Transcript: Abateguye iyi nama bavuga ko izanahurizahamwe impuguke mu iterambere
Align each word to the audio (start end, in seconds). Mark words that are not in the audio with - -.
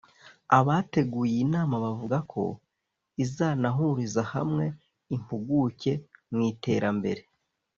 Abateguye 0.57 1.31
iyi 1.35 1.45
nama 1.55 1.75
bavuga 1.85 2.17
ko 2.31 2.43
izanahurizahamwe 3.23 4.65
impuguke 5.15 5.91
mu 6.31 6.39
iterambere 6.51 7.21